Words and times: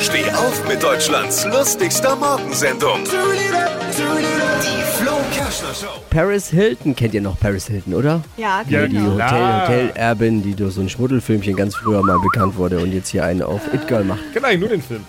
Steh 0.00 0.30
auf 0.30 0.66
mit 0.68 0.82
Deutschlands 0.82 1.44
lustigster 1.46 2.16
Morgensendung. 2.16 3.04
Die 3.04 4.82
Flo 5.02 5.12
Show. 5.72 5.86
Paris 6.10 6.48
Hilton, 6.48 6.94
kennt 6.96 7.14
ihr 7.14 7.20
noch 7.20 7.38
Paris 7.38 7.66
Hilton, 7.66 7.94
oder? 7.94 8.22
Ja, 8.36 8.62
Ja, 8.68 8.86
die 8.86 8.96
genau. 8.96 9.12
Hotel, 9.14 9.88
Hotelerbin, 9.88 10.42
die 10.42 10.54
durch 10.54 10.74
so 10.74 10.80
ein 10.80 10.88
Schmuddelfilmchen 10.88 11.56
ganz 11.56 11.76
früher 11.76 12.02
mal 12.02 12.18
bekannt 12.18 12.56
wurde 12.56 12.78
und 12.78 12.92
jetzt 12.92 13.08
hier 13.10 13.24
einen 13.24 13.42
auf 13.42 13.60
It 13.72 13.86
Girl 13.88 14.04
macht. 14.04 14.20
Eigentlich 14.42 14.60
nur 14.60 14.68
den 14.68 14.82
Film. 14.82 15.04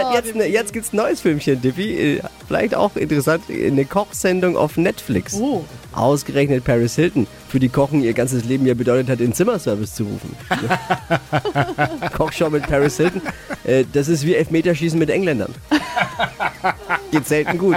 Hat 0.00 0.14
jetzt, 0.14 0.34
ne, 0.34 0.46
jetzt 0.46 0.72
gibt's 0.72 0.92
ein 0.92 0.96
neues 0.96 1.20
Filmchen, 1.20 1.60
Diffie. 1.60 2.16
Äh, 2.18 2.20
Vielleicht 2.52 2.74
auch 2.74 2.96
interessant, 2.96 3.44
eine 3.48 3.86
Kochsendung 3.86 4.58
auf 4.58 4.76
Netflix. 4.76 5.32
Oh. 5.34 5.64
Ausgerechnet 5.92 6.64
Paris 6.64 6.96
Hilton, 6.96 7.26
für 7.48 7.58
die 7.58 7.70
Kochen 7.70 8.02
ihr 8.02 8.12
ganzes 8.12 8.44
Leben 8.44 8.66
ja 8.66 8.74
bedeutet 8.74 9.08
hat, 9.08 9.20
den 9.20 9.32
Zimmerservice 9.32 9.94
zu 9.94 10.04
rufen. 10.04 10.36
Kochshow 12.12 12.50
mit 12.50 12.66
Paris 12.66 12.98
Hilton, 12.98 13.22
äh, 13.64 13.86
das 13.90 14.08
ist 14.08 14.26
wie 14.26 14.34
Elfmeterschießen 14.34 14.98
mit 14.98 15.08
Engländern. 15.08 15.54
Geht 17.10 17.26
selten 17.26 17.56
gut. 17.56 17.76